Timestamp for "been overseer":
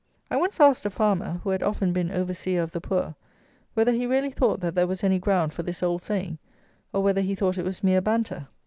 1.93-2.63